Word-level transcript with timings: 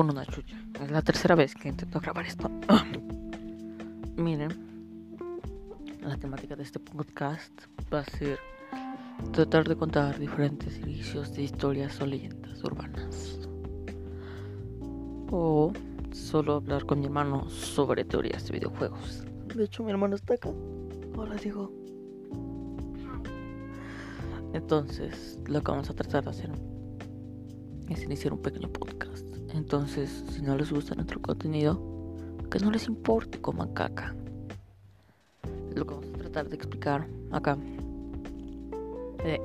con 0.00 0.08
una 0.08 0.24
chucha. 0.24 0.56
Es 0.82 0.90
la 0.90 1.02
tercera 1.02 1.34
vez 1.34 1.54
que 1.54 1.68
intento 1.68 2.00
grabar 2.00 2.24
esto. 2.24 2.50
Miren, 4.16 4.50
la 6.00 6.16
temática 6.16 6.56
de 6.56 6.62
este 6.62 6.78
podcast 6.78 7.52
va 7.92 7.98
a 7.98 8.04
ser 8.04 8.38
tratar 9.34 9.68
de 9.68 9.76
contar 9.76 10.18
diferentes 10.18 10.78
inicios 10.78 11.34
de 11.34 11.42
historias 11.42 12.00
o 12.00 12.06
leyendas 12.06 12.64
urbanas. 12.64 13.40
O 15.30 15.70
solo 16.12 16.54
hablar 16.54 16.86
con 16.86 17.00
mi 17.00 17.04
hermano 17.04 17.50
sobre 17.50 18.02
teorías 18.06 18.46
de 18.46 18.54
videojuegos. 18.54 19.26
De 19.54 19.64
hecho, 19.64 19.84
mi 19.84 19.90
hermano 19.90 20.16
está 20.16 20.32
acá. 20.32 20.48
Hola, 21.14 21.34
digo. 21.34 21.70
Entonces, 24.54 25.38
lo 25.46 25.60
que 25.60 25.70
vamos 25.70 25.90
a 25.90 25.92
tratar 25.92 26.24
de 26.24 26.30
hacer 26.30 26.50
es 27.90 28.04
iniciar 28.04 28.32
un 28.32 28.40
pequeño 28.40 28.68
podcast. 28.68 29.26
Entonces, 29.52 30.24
si 30.30 30.42
no 30.42 30.56
les 30.56 30.72
gusta 30.72 30.94
nuestro 30.94 31.20
contenido, 31.20 31.80
que 32.50 32.58
no 32.60 32.70
les 32.70 32.86
importe, 32.86 33.40
coman 33.40 33.72
caca. 33.74 34.14
Lo 35.74 35.86
que 35.86 35.94
vamos 35.94 36.10
a 36.14 36.18
tratar 36.18 36.48
de 36.48 36.56
explicar 36.56 37.06
acá 37.30 37.56
eh, 39.24 39.40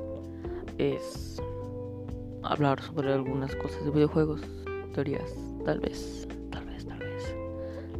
es 0.77 1.41
hablar 2.43 2.81
sobre 2.81 3.13
algunas 3.13 3.55
cosas 3.55 3.83
de 3.83 3.91
videojuegos, 3.91 4.41
teorías, 4.93 5.35
tal 5.65 5.79
vez, 5.79 6.27
tal 6.51 6.65
vez, 6.65 6.85
tal 6.85 6.99
vez. 6.99 7.35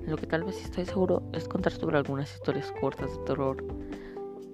Lo 0.07 0.17
que 0.17 0.27
tal 0.27 0.43
vez 0.43 0.63
estoy 0.63 0.85
seguro 0.85 1.23
es 1.33 1.47
contar 1.47 1.71
sobre 1.71 1.97
algunas 1.97 2.33
historias 2.33 2.71
cortas 2.79 3.17
de 3.17 3.23
terror, 3.25 3.63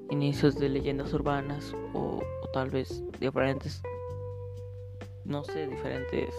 inicios 0.10 0.56
de 0.56 0.70
leyendas 0.70 1.14
urbanas 1.14 1.74
o, 1.94 2.20
o 2.20 2.48
tal 2.54 2.70
vez 2.70 3.04
diferentes, 3.20 3.82
no 5.26 5.44
sé, 5.44 5.68
diferentes 5.68 6.34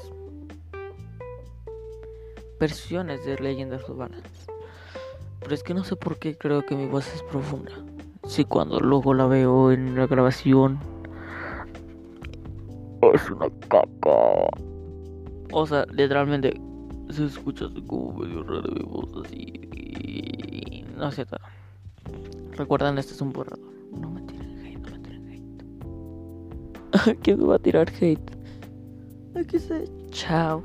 versiones 2.58 3.24
de 3.24 3.36
leyendas 3.38 3.88
urbanas. 3.88 4.22
Pero 5.40 5.54
es 5.54 5.62
que 5.62 5.74
no 5.74 5.82
sé 5.82 5.96
por 5.96 6.18
qué 6.18 6.36
creo 6.36 6.64
que 6.64 6.76
mi 6.76 6.86
voz 6.86 7.12
es 7.14 7.22
profunda. 7.24 7.72
Si 8.26 8.44
cuando 8.44 8.78
luego 8.78 9.14
la 9.14 9.26
veo 9.26 9.72
en 9.72 9.96
la 9.96 10.06
grabación 10.06 10.78
es 13.14 13.30
una 13.30 13.50
caca. 13.68 14.48
O 15.52 15.66
sea, 15.66 15.84
literalmente 15.86 16.58
se 17.10 17.26
escucha 17.26 17.66
como 17.86 18.12
medio 18.12 18.42
raro 18.44 18.70
mi 18.72 18.84
voz 18.84 19.10
así. 19.24 20.84
No 20.96 21.10
sé. 21.10 21.26
Recuerdan, 22.52 22.96
este 22.98 23.12
es 23.14 23.20
un 23.20 23.32
borrador. 23.32 23.72
No 23.90 24.08
me 24.10 24.22
tiren 24.22 24.64
hate, 24.64 24.78
no 24.78 24.90
me 24.90 24.98
tiren 25.00 25.28
hate. 27.04 27.18
¿Quién 27.22 27.40
me 27.40 27.46
va 27.46 27.56
a 27.56 27.58
tirar 27.58 27.90
hate? 28.00 28.41
Like 29.34 29.54
I 29.54 29.58
said, 29.58 29.88
ciao. 30.12 30.62